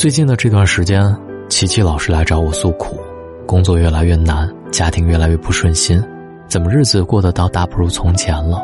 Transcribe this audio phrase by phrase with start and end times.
[0.00, 1.14] 最近的这段时间，
[1.50, 2.98] 琪琪老是来找我诉苦，
[3.44, 6.02] 工作越来越难，家庭越来越不顺心，
[6.48, 8.58] 怎么日子过得倒大不如从前了？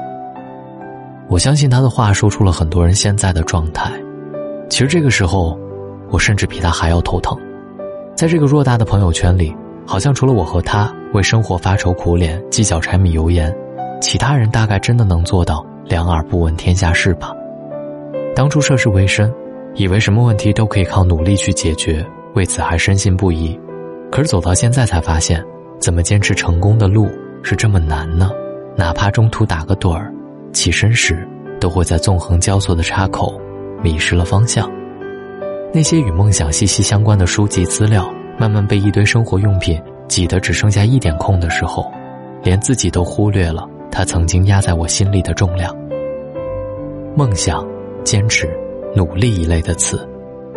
[1.29, 3.93] 我相信他的话说出了很多人现在的状态。
[4.71, 5.59] 其实这个时候，
[6.09, 7.39] 我甚至比他还要头疼。
[8.15, 9.55] 在这个偌大的朋友圈里，
[9.87, 13.55] 好像除了我和他为生活发愁苦脸、计较柴米油盐，
[14.01, 17.31] 其他人大概真的能做到两耳不闻天下事吧？
[18.35, 19.31] 当初涉世未深。
[19.77, 23.59] 以为什么问题都可以靠努力去解决，为此还深信不疑。
[24.11, 25.45] 可是走到现在才发现，
[25.79, 27.11] 怎么坚持成功的路
[27.43, 28.31] 是这么难呢？
[28.75, 30.11] 哪怕中途打个盹儿，
[30.53, 31.29] 起身时
[31.61, 33.39] 都会在纵横交错的岔口
[33.83, 34.71] 迷失了方向。
[35.75, 41.93] 那些与梦想息息相关的书籍资料，慢慢被一堆生活用品挤得只剩下一点空的时候，
[42.43, 45.77] 连自己都忽略了它曾经压在我心里的重量。
[47.15, 47.67] 梦想，
[48.05, 48.49] 坚持。
[48.97, 50.09] 努力一类的词，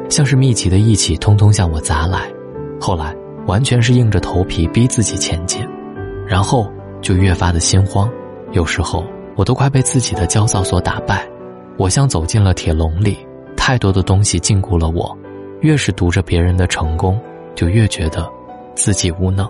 [0.09, 2.32] 像是密集的义气，通通向我砸来。
[2.79, 3.13] 后来
[3.48, 5.62] 完全是硬着头皮逼自己前进，
[6.26, 8.09] 然后就越发的心慌。
[8.54, 9.04] 有时候
[9.35, 11.27] 我都快被自己的焦躁所打败。
[11.77, 13.18] 我像走进了铁笼里，
[13.57, 15.13] 太多的东西禁锢了我。
[15.59, 17.20] 越是读着别人的成功，
[17.55, 18.26] 就越觉得
[18.74, 19.46] 自己无能。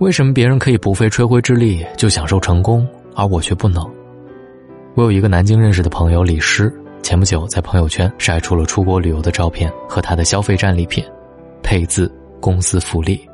[0.00, 3.88] 为什么别人可以不费吹灰之力就享受成功，而我却不能？
[4.96, 11.04] 我有一个南京认识的朋友李诗，前不久在朋友圈晒出了出国旅游的照片和他的消费战利品，
[11.62, 13.24] 配字公司福利。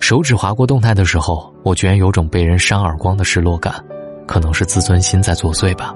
[0.00, 3.74] 手指划过动态的时候，我居然有种被人扇耳光的失落感，
[4.26, 5.94] 可能是自尊心在作祟吧。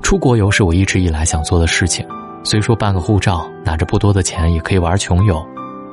[0.00, 2.06] 出国游是我一直以来想做的事情，
[2.44, 5.44] 虽说办个护照拿着不多的钱也可以玩穷游，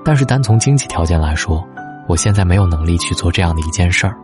[0.06, 1.66] 但是单从经济条件来说，
[2.08, 4.16] 我现在没有能力去做这样的一件事儿。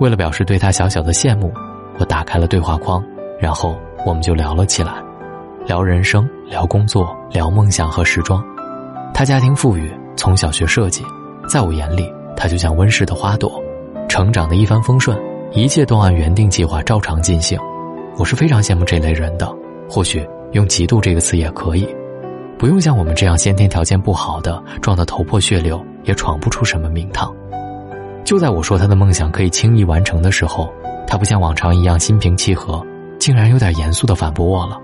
[0.00, 1.52] 为了表示对他小小的羡慕，
[1.98, 3.00] 我打开了对话框。
[3.40, 5.02] 然后我们就聊了起来，
[5.66, 8.44] 聊人生，聊工作，聊梦想和时装。
[9.14, 11.02] 他家庭富裕，从小学设计，
[11.48, 13.60] 在我眼里，他就像温室的花朵，
[14.08, 15.18] 成长的一帆风顺，
[15.52, 17.58] 一切都按原定计划照常进行。
[18.18, 19.50] 我是非常羡慕这类人的，
[19.88, 21.88] 或许用“嫉妒”这个词也可以，
[22.58, 27.34] 不用像我们这样先天条件不好的，撞得头破血流也闯不出什么名堂。
[28.22, 30.70] 就在我说他的梦想可以轻易完成的时候，
[31.06, 32.84] 他不像往常一样心平气和。
[33.20, 34.80] 竟然有点严肃的反驳我了，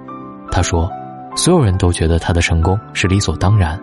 [0.53, 0.89] 他说
[1.35, 3.81] ：“所有人都觉得他的成功是理所当然，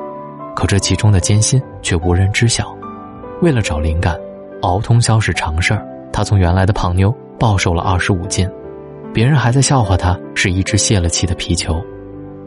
[0.56, 2.72] 可这其中的艰辛却无人知晓。
[3.42, 4.16] 为了找灵感，
[4.62, 5.84] 熬通宵是常事儿。
[6.14, 8.48] 他从原来的胖妞暴瘦了二十五斤，
[9.12, 11.84] 别人还在笑话他是一只泄了气的皮球。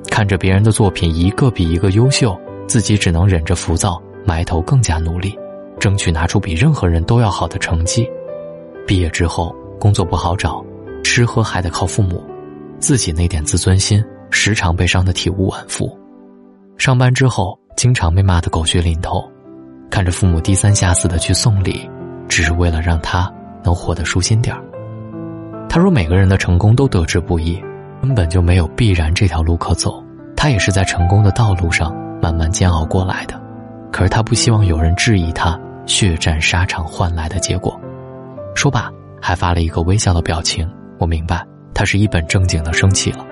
[0.09, 5.37] 看着别人的作品一个比一个优秀，自己只能忍着浮躁，埋头更加努力，
[5.81, 8.09] 争取拿出比任何人都要好的成绩。
[8.87, 10.65] 毕业之后，工作不好找。”
[11.17, 12.23] 吃喝还得靠父母，
[12.79, 15.99] 自己那点自尊心时常被伤得体无完肤。
[16.77, 19.27] 上班之后，经常被骂得狗血淋头，
[19.91, 21.91] 看着父母低三下四的去送礼，
[22.29, 23.33] 只是为了让他
[23.65, 24.63] 能活得舒心点儿。
[25.71, 27.59] 他说：“每个人的成功都得之不易，
[28.03, 30.05] 根本就没有必然这条路可走。
[30.37, 33.41] 他也是在成功的道路上慢慢煎熬过来的。
[33.91, 37.75] 可是他不希望有人质疑他血战沙场换来的结果。”
[38.55, 40.71] 说罢，还发了一个微笑的表情。
[40.99, 43.25] 我明白，他是一本正经的生气了。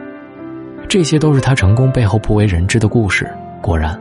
[0.88, 3.28] 这些都是他成功背后不为人知的故事。
[3.62, 3.98] 果然，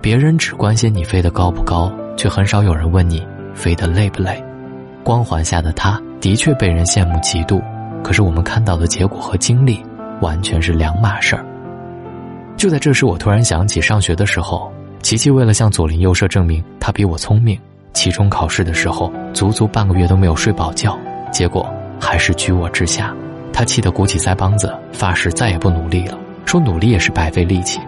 [0.00, 4.42] 别人只关心你飞得高不高，却很少有人问你飞得累不累。
[5.04, 7.62] 光环下的他的确被人羡慕嫉妒，
[8.02, 9.80] 可是我们看到的结果和经历
[10.20, 11.44] 完全是两码事儿。
[12.56, 17.58] 就在这时，我突然想起上学的时候，琪琪为了向左邻右舍证明他比我聪明，
[17.92, 20.98] 期中考试的时候足足半个月都没有睡饱觉，
[21.30, 21.72] 结果。
[22.00, 23.14] 还是居我之下，
[23.52, 27.80] 他气得鼓起腮帮子，发誓再也不努力了，说努力也是白费力气。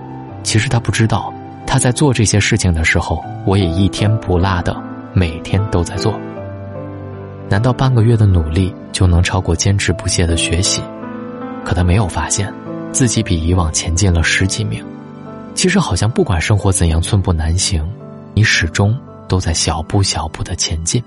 [0.42, 1.32] 其实他不知道，
[1.66, 4.76] 他在做这些事情的时候，我也一天不落的
[5.12, 6.18] 每天都在做。
[7.48, 10.82] 难道半个月的努力就能超过坚持不懈的学习？
[11.64, 12.52] 可他没有发现，
[12.92, 14.84] 自己比以往前进了十几名。
[15.54, 17.84] 其实好像不管生活怎样寸步难行，
[18.34, 21.02] 你始终都在小步小步的前进。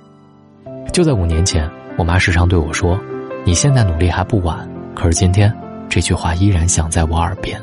[0.92, 1.69] 就在五年前。
[2.00, 2.98] 我妈时常对我说
[3.44, 4.66] ：“你现在努力还不晚。”
[4.96, 5.54] 可是今天，
[5.90, 7.60] 这句话依然响在我耳边。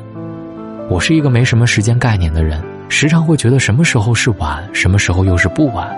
[0.91, 5.89] 我是一个没什么时间概念的人，时常会觉得什么时候是晚，什么时候又是不晚。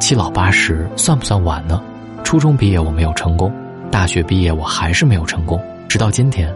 [0.00, 1.78] 七老八十算不算晚呢？
[2.24, 3.52] 初中毕业我没有成功，
[3.90, 6.50] 大学毕业我还是没有成功，直到今天，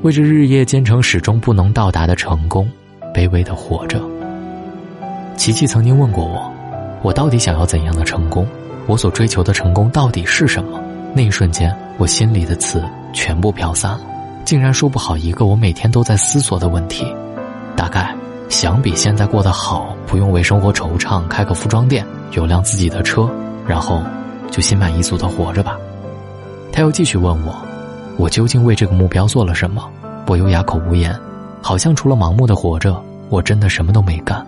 [0.00, 2.66] 为着日夜兼程始终不能到达的成功，
[3.12, 4.00] 卑微的活着。
[5.36, 6.50] 琪琪曾经问过我
[7.04, 8.46] ：“我到底想要怎样的成功？”
[8.86, 10.80] 我所追求的成功到底是什么？
[11.14, 12.82] 那一瞬间，我心里的词
[13.12, 14.00] 全部飘散了，
[14.44, 17.06] 竟然说不好一个我每天都在思索的问题。
[17.76, 18.14] 大概
[18.48, 23.28] 想比现在过得好，不用为生活惆怅，开个服装店，有辆自己的车，
[23.66, 24.02] 然后
[24.50, 25.76] 就心满意足的活着吧。
[26.72, 27.54] 他又继续问我，
[28.16, 29.88] 我究竟为这个目标做了什么？
[30.26, 31.16] 我又哑口无言，
[31.62, 34.44] 好像除了盲目的活着，我真的什么都没干，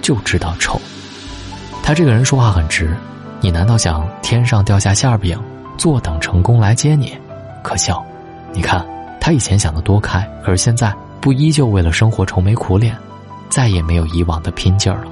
[0.00, 0.80] 就知道丑。
[1.82, 2.96] 他这个人说话很直，
[3.44, 5.38] 你难道想天上掉下馅饼，
[5.76, 7.12] 坐等成功来接你？
[7.62, 8.02] 可笑！
[8.54, 8.82] 你看
[9.20, 12.96] 他以前想的多开，可是现在不依旧为了生活愁眉苦脸，
[13.50, 15.10] 再也没有以往的拼劲儿了。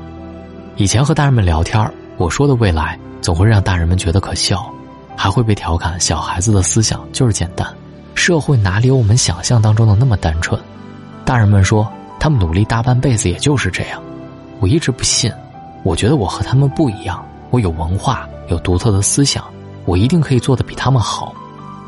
[0.77, 1.87] 以前和大人们聊天
[2.17, 4.67] 我说的未来总会让大人们觉得可笑。
[5.15, 7.69] 还会被调侃，小孩子的思想就是简单，
[8.15, 10.59] 社会哪里有我们想象当中的那么单纯？
[11.23, 11.87] 大人们说
[12.19, 14.03] 他们努力大半辈子也就是这样，
[14.59, 15.31] 我一直不信，
[15.83, 19.45] 我觉得我和他们不一样，我有文化，有独特的思想，
[19.85, 21.35] 我一定可以做得比他们好。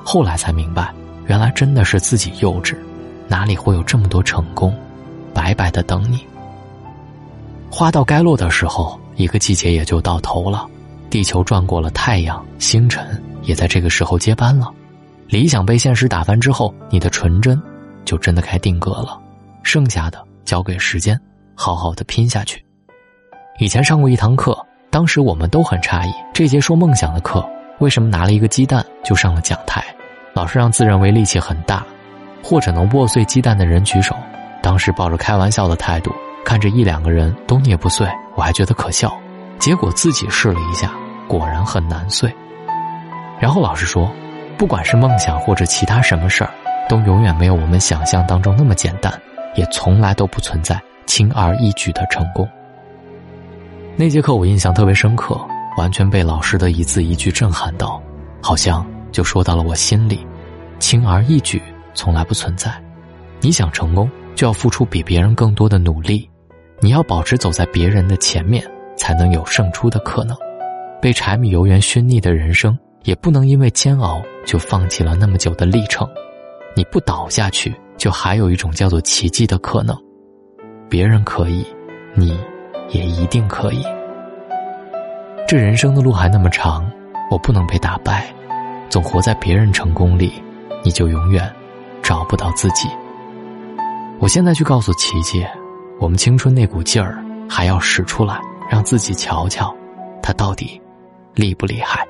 [0.05, 0.93] 后来才明白，
[1.27, 2.77] 原来真的是自己幼稚，
[3.29, 4.77] 哪里会有这么多成功，
[5.33, 6.21] 白白的等你。
[7.71, 10.69] 花到该落的时候，一个季节也就到头了。
[11.09, 14.71] 地球转过了，太阳、星辰也在这个时候接班了。
[15.29, 17.61] 理想被现实打翻之后，你的纯真
[18.05, 19.19] 就真的该定格了。
[19.63, 21.19] 剩下的交给时间，
[21.55, 22.63] 好好的拼下去。
[23.59, 24.55] 以前上过一堂课，
[24.95, 27.45] 当时我们都很诧异，这节说梦想的课，
[27.81, 29.85] 为什么拿了一个鸡蛋就上了讲台？
[30.33, 31.85] 老师让自认为力气很大，
[32.45, 34.15] 或者能握碎鸡蛋的人举手。
[34.63, 36.13] 当时抱着开玩笑的态度，
[36.45, 39.13] 看着一两个人都捏不碎，我还觉得可笑。
[39.59, 40.93] 结果自己试了一下。
[41.27, 42.33] 果然很难碎。
[43.41, 44.09] 然后老师说，
[44.57, 46.51] 不管是梦想或者其他什么事儿，
[46.89, 49.13] 都永远没有我们想象当中那么简单，
[49.57, 52.49] 也从来都不存在轻而易举的成功。
[53.97, 55.41] 那节课我印象特别深刻，
[55.79, 58.03] 完全被老师的一字一句震撼到，
[58.43, 60.27] 好像就说到了我心里。
[60.81, 61.63] 轻而易举
[61.95, 62.75] 从来不存在，
[63.41, 66.29] 你想成功，就要付出比别人更多的努力，
[66.81, 70.37] 你要保持走在别人的前面，才能有胜出的可能。
[71.01, 76.07] 被柴米油盐熏腻的人生，也不能因为煎熬就放弃了那么久的历程。
[76.75, 79.97] 你不倒下去，就还有一种叫做奇迹的可能。
[80.91, 81.65] 别人可以，
[82.15, 82.37] 你
[82.91, 83.85] 也一定可以。
[85.47, 86.91] 这人生的路还那么长，
[87.31, 88.27] 我不能被打败。
[88.89, 90.33] 总活在别人成功里，
[90.83, 91.53] 你就永远
[92.03, 92.89] 找不到自己。
[94.21, 95.45] 我现在去告诉琪琪，
[95.99, 98.41] 我们青春那股劲儿还要使出来，
[98.71, 99.75] 让自己瞧瞧，
[100.23, 100.81] 他到底。
[101.35, 102.07] 厉不厉害？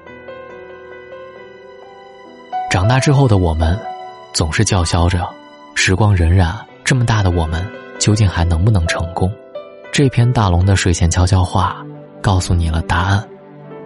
[2.71, 3.79] 长大之后的我们，
[4.35, 5.26] 总是叫嚣着
[5.75, 6.55] ：“时光荏苒，
[6.85, 7.67] 这么大的我们，
[7.99, 9.32] 究竟还能不能成功？”
[9.94, 11.81] 这篇大龙的睡前悄悄话，
[12.20, 13.25] 告诉你了答案。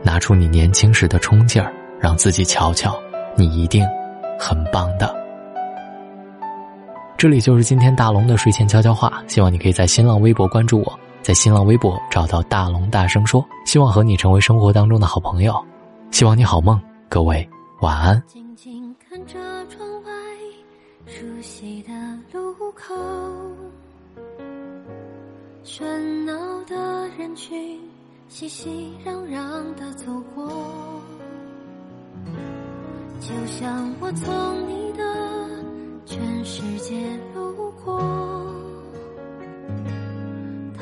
[0.03, 1.71] 拿出你年轻时的冲劲儿，
[2.01, 2.99] 让自己瞧瞧，
[3.37, 3.87] 你一定
[4.41, 5.15] 很棒的。
[7.19, 10.99] 这里就是今天大龙的睡前悄悄话，希望你可以在新浪微博关注我。
[11.21, 15.55] 在新浪微博找到大龙，大声说，希望和你成为生活当中的好朋友，
[16.11, 16.81] 希望你好梦，
[17.11, 17.47] 各位
[17.83, 18.23] 晚安。
[18.27, 19.35] 静静看着
[19.67, 20.11] 窗外
[21.05, 21.93] 熟悉的
[22.33, 22.95] 路口，
[25.71, 25.85] 喧
[26.25, 26.33] 闹
[26.65, 27.79] 的人群
[28.31, 30.51] 熙熙攘攘的走过，
[33.21, 35.05] 就像我从你的
[36.07, 36.95] 全世界
[37.35, 38.01] 路过。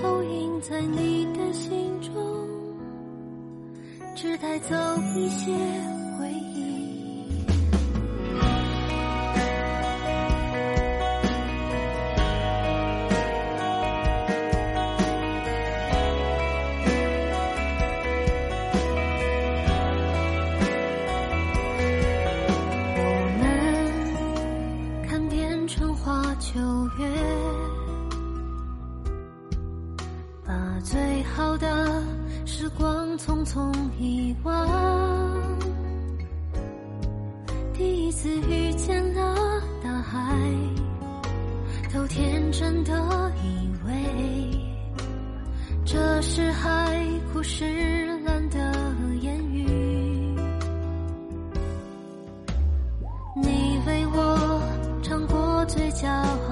[0.01, 2.15] 投影在你的心中，
[4.15, 4.77] 只带走
[5.17, 5.53] 一些
[30.97, 32.03] 最好的
[32.47, 34.67] 时光匆匆遗忘，
[37.75, 39.35] 第一次遇见了
[39.85, 40.19] 大海，
[41.93, 43.93] 都天真的以为
[45.85, 46.99] 这是海
[47.31, 48.59] 枯石烂的
[49.21, 49.67] 言语。
[53.35, 54.63] 你为我
[55.03, 56.46] 唱过最骄傲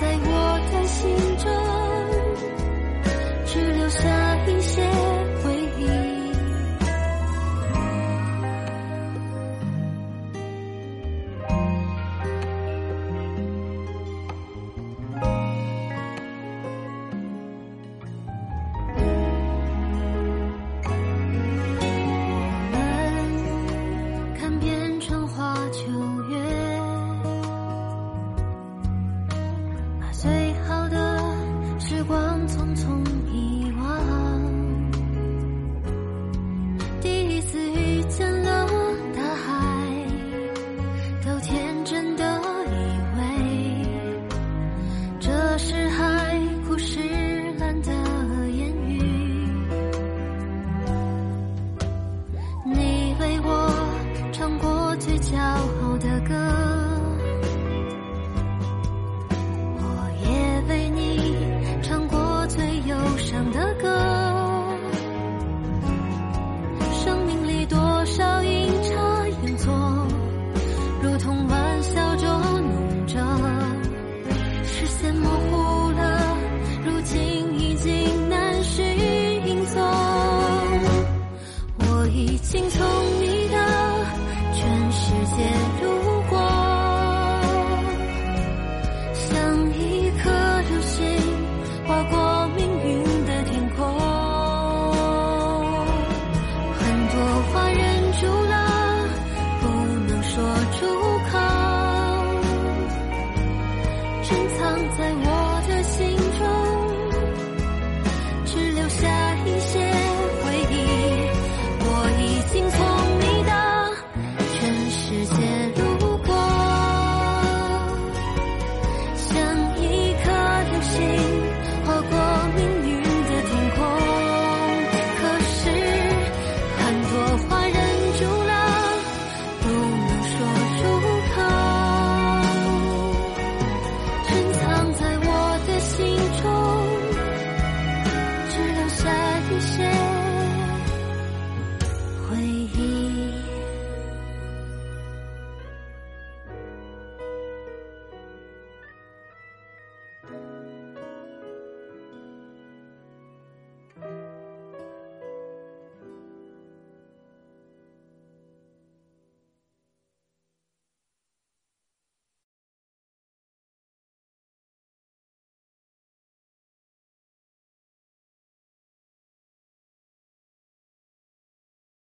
[0.00, 1.27] 在我的心